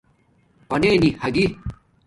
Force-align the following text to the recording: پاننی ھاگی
پاننی 0.69 1.09
ھاگی 1.21 1.45